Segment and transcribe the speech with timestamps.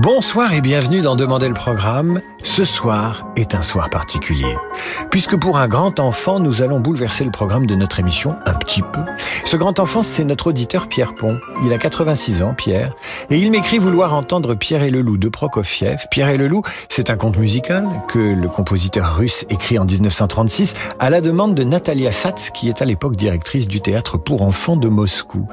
[0.00, 2.20] Bonsoir et bienvenue dans Demander le programme.
[2.44, 4.54] Ce soir est un soir particulier,
[5.10, 8.82] puisque pour un grand enfant, nous allons bouleverser le programme de notre émission un petit
[8.82, 9.00] peu.
[9.44, 11.40] Ce grand enfant, c'est notre auditeur Pierre Pont.
[11.64, 12.92] Il a 86 ans, Pierre,
[13.28, 16.06] et il m'écrit vouloir entendre Pierre et le loup de Prokofiev.
[16.12, 20.74] Pierre et le loup, c'est un conte musical que le compositeur russe écrit en 1936
[21.00, 24.76] à la demande de Natalia Satz, qui est à l'époque directrice du théâtre pour enfants
[24.76, 25.48] de Moscou.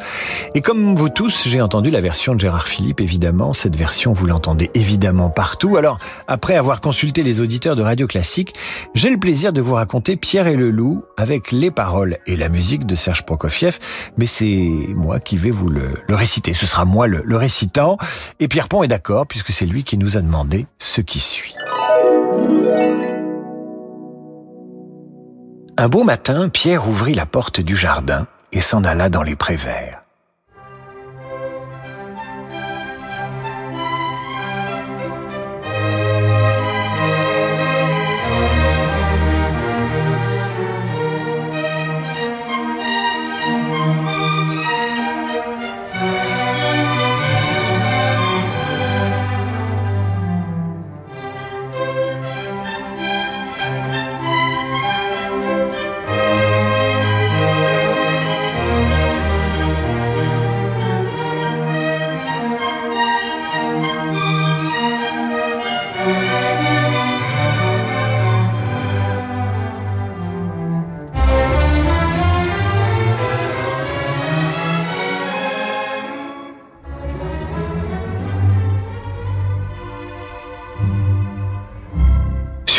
[0.53, 3.53] Et comme vous tous, j'ai entendu la version de Gérard Philippe, évidemment.
[3.53, 5.77] Cette version, vous l'entendez évidemment partout.
[5.77, 8.53] Alors, après avoir consulté les auditeurs de Radio Classique,
[8.93, 12.49] j'ai le plaisir de vous raconter Pierre et le loup avec les paroles et la
[12.49, 13.79] musique de Serge Prokofiev.
[14.17, 16.51] Mais c'est moi qui vais vous le, réciter.
[16.51, 17.97] Ce sera moi le, le récitant.
[18.41, 21.55] Et Pierre Pont est d'accord puisque c'est lui qui nous a demandé ce qui suit.
[25.77, 29.55] Un beau matin, Pierre ouvrit la porte du jardin et s'en alla dans les prés
[29.55, 30.04] verts.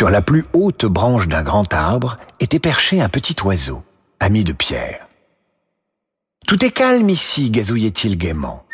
[0.07, 3.83] Sur la plus haute branche d'un grand arbre était perché un petit oiseau,
[4.21, 5.09] ami de Pierre.
[6.47, 8.66] Tout est calme ici, gazouillait-il gaiement.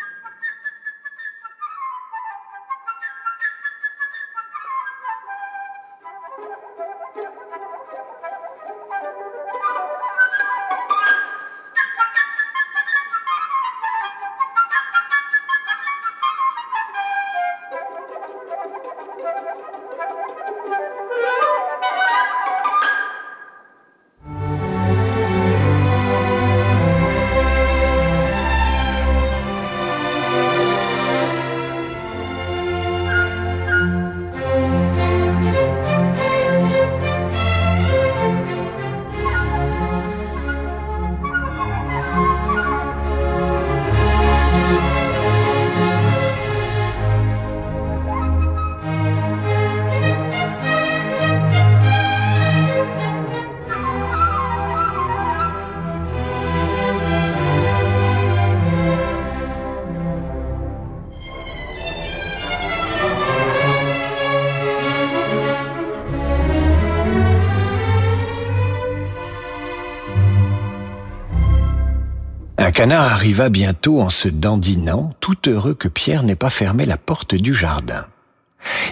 [72.73, 77.35] Canard arriva bientôt en se dandinant, tout heureux que Pierre n'ait pas fermé la porte
[77.35, 78.05] du jardin.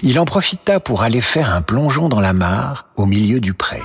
[0.03, 3.81] Il en profita pour aller faire un plongeon dans la mare au milieu du pré.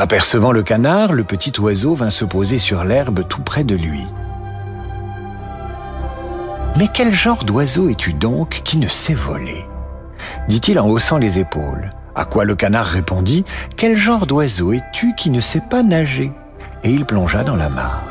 [0.00, 4.02] Apercevant le canard, le petit oiseau vint se poser sur l'herbe tout près de lui.
[6.78, 9.66] Mais quel genre d'oiseau es-tu donc qui ne sait voler?
[10.48, 11.90] dit-il en haussant les épaules.
[12.14, 13.44] À quoi le canard répondit
[13.76, 16.32] Quel genre d'oiseau es-tu qui ne sais pas nager?
[16.82, 18.09] Et il plongea dans la mare.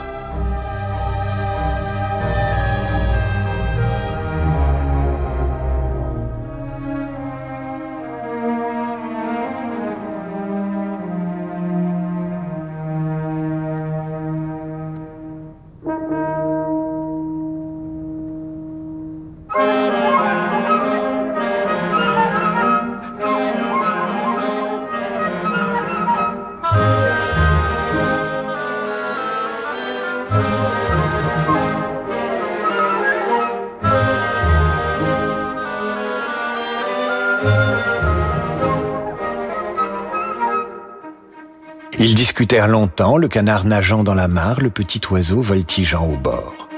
[42.01, 46.69] Ils discutèrent longtemps, le canard nageant dans la mare, le petit oiseau voltigeant au bord.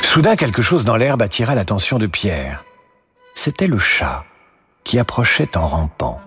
[0.00, 2.64] Soudain, quelque chose dans l'herbe attira l'attention de Pierre.
[3.34, 4.24] C'était le chat
[4.84, 6.18] qui approchait en rampant.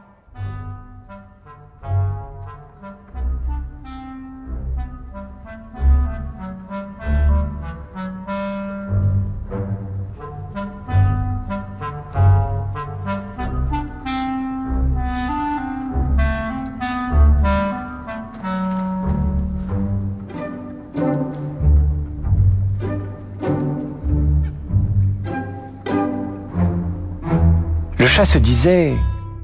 [28.11, 28.93] Chat se disait,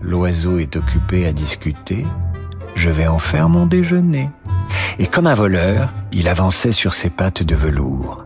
[0.02, 2.06] l'oiseau est occupé à discuter,
[2.76, 4.30] je vais en faire mon déjeuner.
[5.00, 8.26] Et comme un voleur, il avançait sur ses pattes de velours.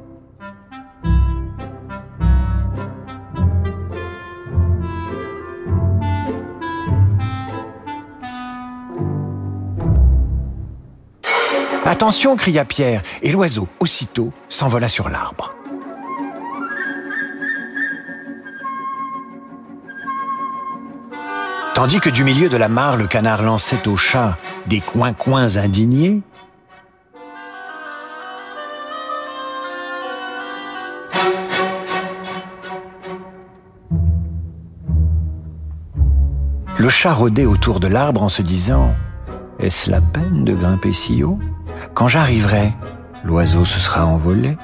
[11.85, 15.53] Attention, cria Pierre, et l'oiseau, aussitôt, s'envola sur l'arbre.
[21.73, 24.38] Tandis que du milieu de la mare, le canard lançait au chat
[24.68, 26.21] des coins-coins indignés,
[36.77, 38.94] le chat rôdait autour de l'arbre en se disant⁇
[39.65, 41.39] Est-ce la peine de grimper si haut?
[41.94, 42.74] Quand j'arriverai,
[43.24, 44.57] l'oiseau se sera envolé.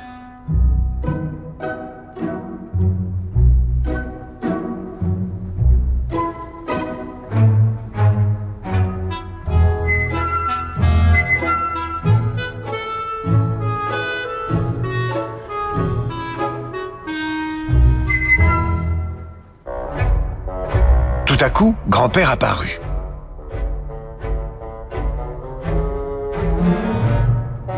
[21.38, 22.80] Tout à coup, grand-père apparut.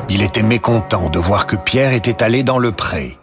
[0.07, 3.17] Il était mécontent de voir que Pierre était allé dans le pré.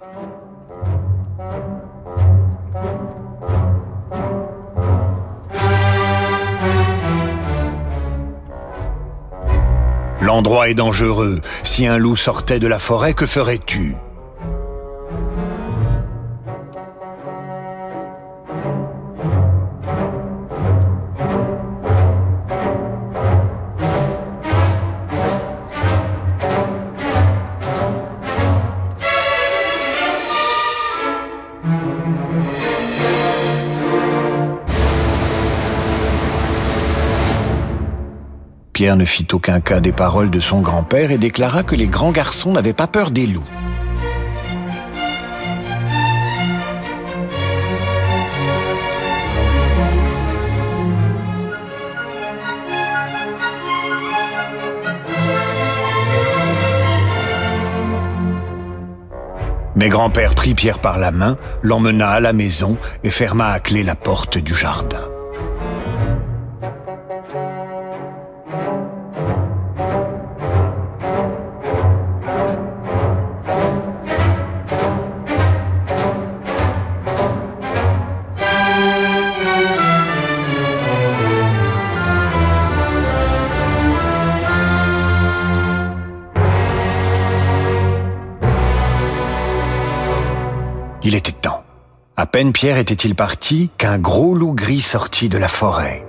[10.21, 11.41] L'endroit est dangereux.
[11.63, 13.97] Si un loup sortait de la forêt, que ferais-tu?
[38.77, 42.13] Pierre ne fit aucun cas des paroles de son grand-père et déclara que les grands
[42.13, 43.43] garçons n'avaient pas peur des loups.
[59.75, 63.83] Mais grand-père prit Pierre par la main, l'emmena à la maison et ferma à clé
[63.83, 65.16] la porte du jardin.
[92.37, 96.05] Peine Pierre était-il parti qu'un gros loup gris sortit de la forêt.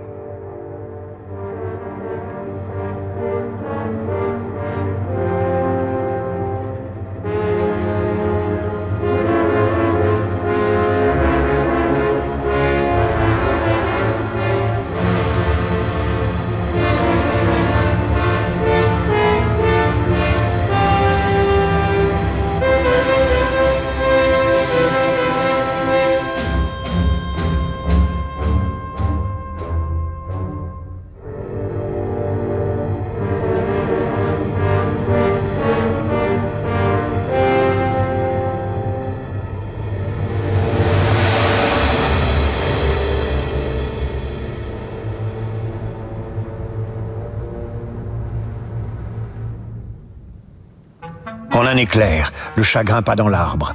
[51.77, 53.73] éclair, le chagrin pas dans l'arbre.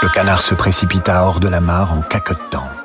[0.00, 2.77] Le canard se précipita hors de la mare en caquetant.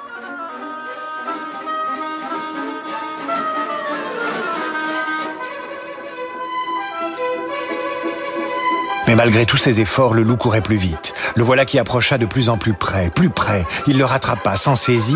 [9.24, 11.14] Malgré tous ses efforts, le loup courait plus vite.
[11.38, 13.66] Le voilà qui approcha de plus en plus près, plus près.
[13.88, 15.16] Il le rattrapa, s'en saisit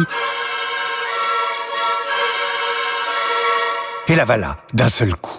[4.07, 5.36] et l'avala d'un seul coup.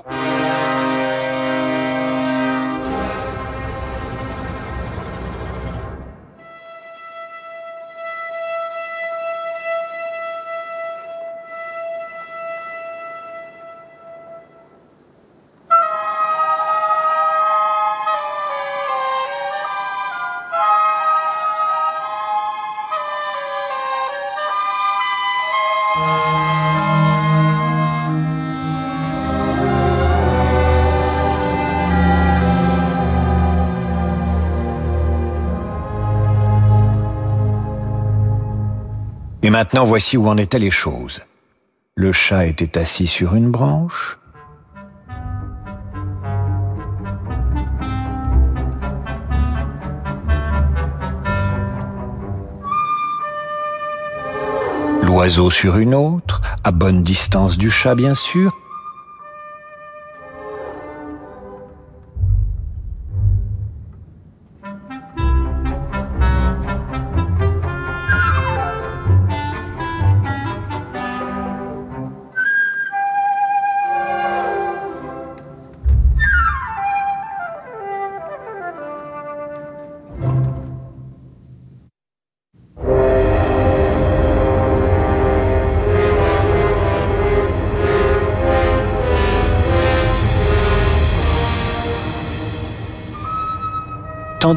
[39.59, 41.21] Maintenant voici où en étaient les choses.
[41.97, 44.21] Le chat était assis sur une branche.
[55.03, 58.57] L'oiseau sur une autre, à bonne distance du chat bien sûr,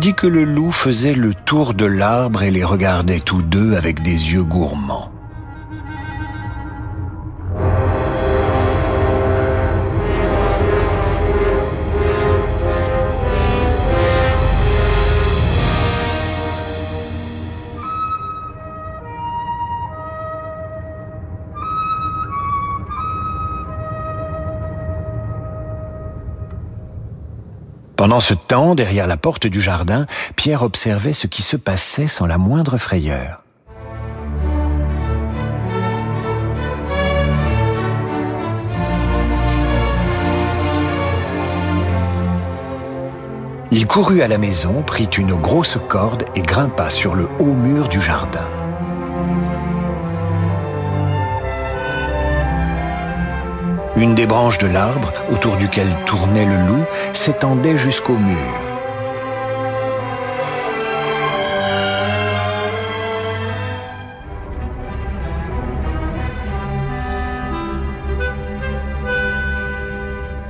[0.02, 4.02] tandis que le loup faisait le tour de l'arbre et les regardait tous deux avec
[4.02, 5.12] des yeux gourmands.
[28.02, 32.26] Pendant ce temps, derrière la porte du jardin, Pierre observait ce qui se passait sans
[32.26, 33.44] la moindre frayeur.
[43.70, 47.88] Il courut à la maison, prit une grosse corde et grimpa sur le haut mur
[47.88, 48.61] du jardin.
[53.96, 56.84] Une des branches de l'arbre, autour duquel tournait le loup,
[57.14, 58.38] s'étendait jusqu'au mur.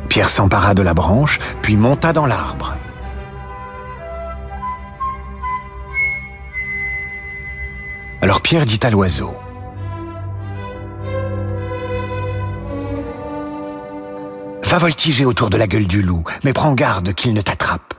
[0.08, 2.76] Pierre s'empara de la branche, puis monta dans l'arbre.
[8.22, 9.34] Alors Pierre dit à l'oiseau,
[14.72, 17.94] Va voltiger autour de la gueule du loup, mais prends garde qu'il ne t'attrape.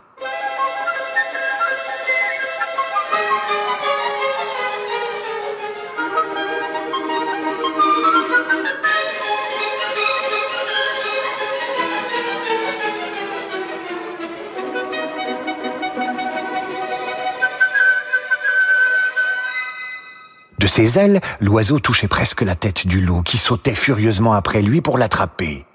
[20.59, 24.81] De ses ailes, l'oiseau touchait presque la tête du loup, qui sautait furieusement après lui
[24.81, 25.67] pour l'attraper.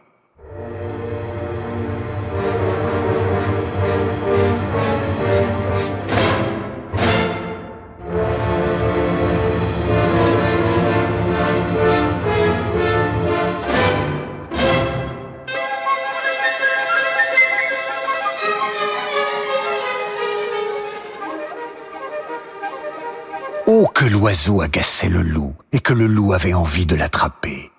[24.18, 27.72] L'oiseau agaçait le loup, et que le loup avait envie de l'attraper.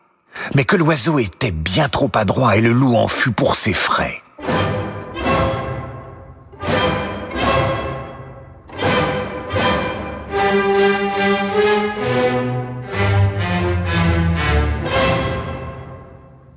[0.55, 4.23] Mais que l'oiseau était bien trop adroit, et le loup en fut pour ses frais.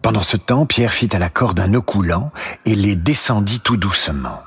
[0.04, 2.32] Pendant ce temps, Pierre fit à la corde un nœud coulant
[2.66, 4.42] et les descendit tout doucement.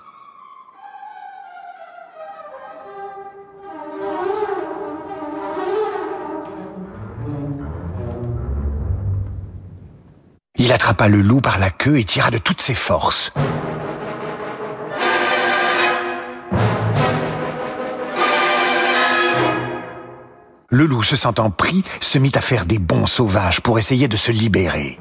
[10.64, 13.34] Il attrapa le loup par la queue et tira de toutes ses forces.
[20.70, 24.16] Le loup, se sentant pris, se mit à faire des bonds sauvages pour essayer de
[24.16, 24.98] se libérer.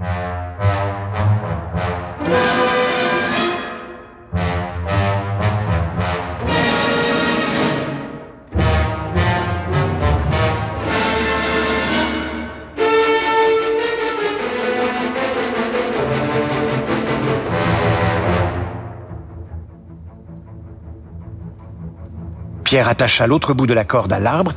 [22.73, 24.51] Pierre attacha l'autre bout de la corde à l'arbre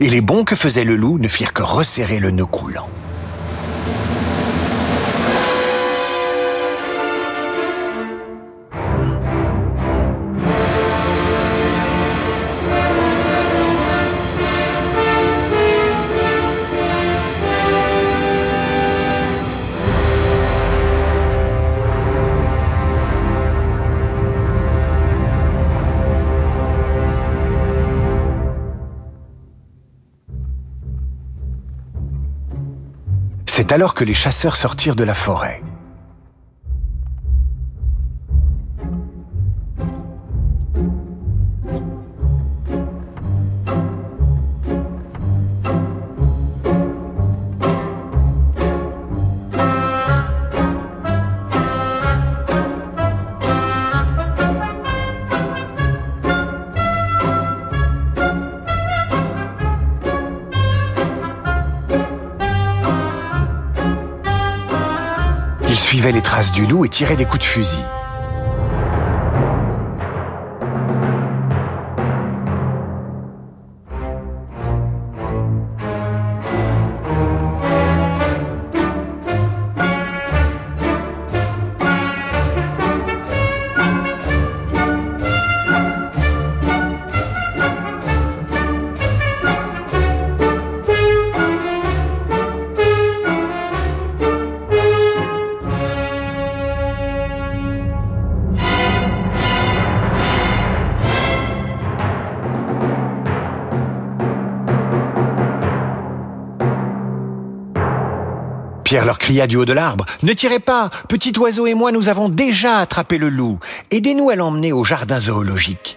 [0.00, 2.88] et les bonds que faisait le loup ne firent que resserrer le nœud coulant.
[33.68, 35.60] C'est alors que les chasseurs sortirent de la forêt.
[66.36, 67.82] Traces du loup et tiraient des coups de fusil.
[108.86, 110.04] Pierre leur cria du haut de l'arbre.
[110.22, 113.58] Ne tirez pas, petit oiseau et moi nous avons déjà attrapé le loup.
[113.90, 115.95] Aidez-nous à l'emmener au jardin zoologique.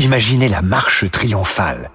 [0.00, 1.90] Imaginez la marche triomphale.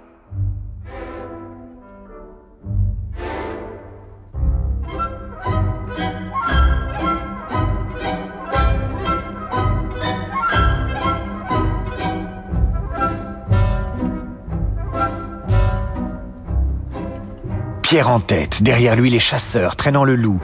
[17.81, 20.39] Pierre en tête, derrière lui les chasseurs traînant le loup.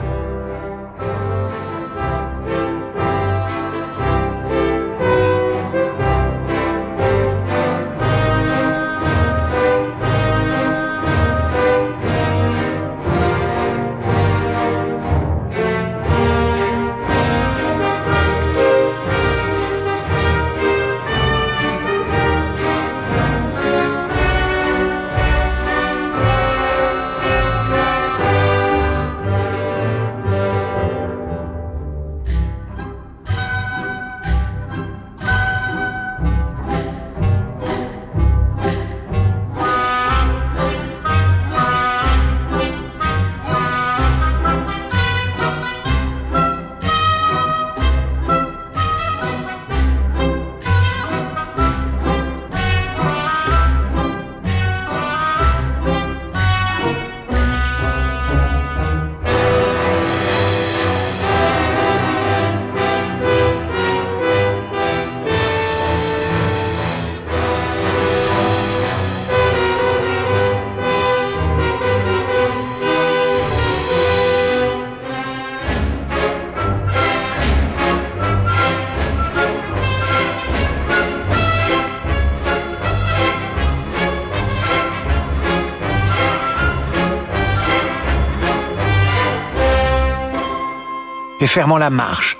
[91.42, 92.38] Et fermant la marche.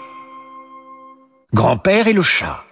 [1.53, 2.63] Grand-père et le chat.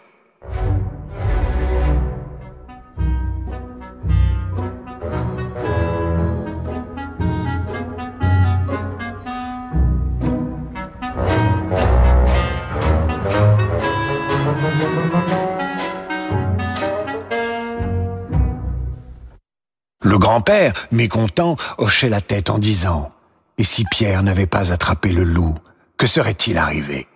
[20.02, 23.10] Le grand-père, mécontent, hochait la tête en disant
[23.58, 25.54] Et si Pierre n'avait pas attrapé le loup,
[26.00, 27.06] que serait-il arrivé?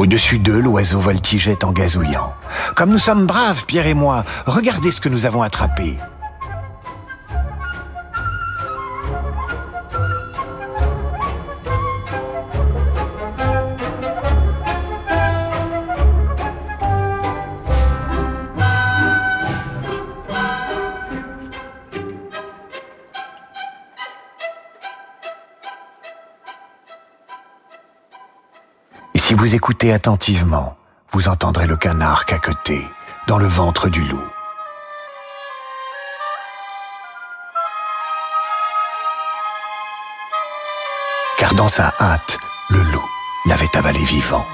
[0.00, 2.32] Au-dessus d'eux, l'oiseau voltigeait en gazouillant.
[2.74, 5.98] Comme nous sommes braves, Pierre et moi, regardez ce que nous avons attrapé.
[29.54, 30.76] Écoutez attentivement,
[31.12, 32.86] vous entendrez le canard caqueter
[33.26, 34.22] dans le ventre du loup.
[41.38, 43.08] Car dans sa hâte, le loup
[43.46, 44.46] l'avait avalé vivant.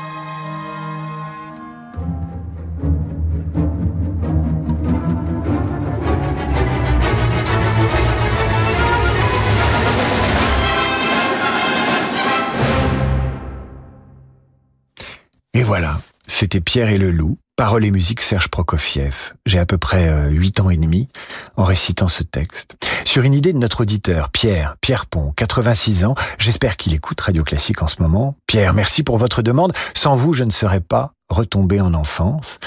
[16.47, 19.33] C'était Pierre et le loup, paroles et musique Serge Prokofiev.
[19.47, 21.09] J'ai à peu près huit ans et demi
[21.57, 22.77] en récitant ce texte.
[23.05, 27.43] Sur une idée de notre auditeur, Pierre, Pierre Pont, 86 ans, j'espère qu'il écoute Radio
[27.43, 28.37] Classique en ce moment.
[28.47, 29.73] Pierre, merci pour votre demande.
[29.93, 32.61] Sans vous, je ne serais pas retombé en enfance.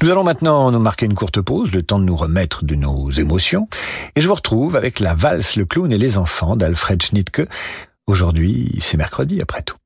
[0.00, 3.10] Nous allons maintenant nous marquer une courte pause, le temps de nous remettre de nos
[3.10, 3.68] émotions.
[4.16, 7.42] Et je vous retrouve avec la valse, le clown et les enfants d'Alfred Schnittke.
[8.06, 9.76] Aujourd'hui, c'est mercredi après tout.